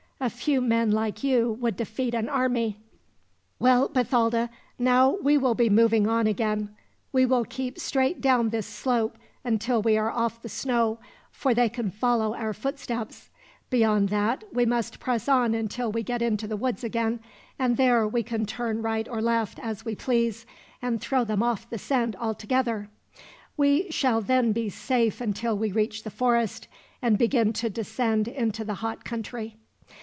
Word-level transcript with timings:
A 0.23 0.29
few 0.29 0.61
men 0.61 0.91
like 0.91 1.23
you 1.23 1.53
would 1.61 1.75
defeat 1.75 2.13
an 2.13 2.29
army." 2.29 2.77
"Well, 3.57 3.89
Bathalda, 3.89 4.51
now 4.77 5.17
we 5.23 5.35
will 5.35 5.55
be 5.55 5.67
moving 5.67 6.07
on 6.07 6.27
again. 6.27 6.69
We 7.11 7.25
will 7.25 7.43
keep 7.43 7.79
straight 7.79 8.21
down 8.21 8.49
this 8.49 8.67
slope, 8.67 9.17
until 9.43 9.81
we 9.81 9.97
are 9.97 10.11
off 10.11 10.39
the 10.43 10.47
snow; 10.47 10.99
for 11.31 11.55
they 11.55 11.69
can 11.69 11.89
follow 11.89 12.35
our 12.35 12.53
footsteps. 12.53 13.31
Beyond 13.71 14.09
that 14.09 14.43
we 14.53 14.63
must 14.63 14.99
press 14.99 15.27
on 15.27 15.55
until 15.55 15.91
we 15.91 16.03
get 16.03 16.21
into 16.21 16.45
the 16.45 16.55
woods 16.55 16.83
again, 16.83 17.19
and 17.57 17.75
there 17.75 18.07
we 18.07 18.21
can 18.21 18.45
turn 18.45 18.83
right 18.83 19.07
or 19.07 19.23
left, 19.23 19.57
as 19.57 19.83
we 19.83 19.95
please, 19.95 20.45
and 20.83 21.01
throw 21.01 21.23
them 21.23 21.41
off 21.41 21.67
the 21.67 21.79
scent 21.79 22.15
altogether. 22.17 22.89
We 23.57 23.89
shall 23.89 24.21
then 24.21 24.51
be 24.51 24.69
safe 24.69 25.19
until 25.19 25.57
we 25.57 25.71
leave 25.71 26.03
the 26.03 26.11
forest, 26.11 26.67
and 27.01 27.17
begin 27.17 27.53
to 27.53 27.71
descend 27.71 28.27
into 28.27 28.63
the 28.63 28.75
hot 28.85 29.03
country." 29.03 29.55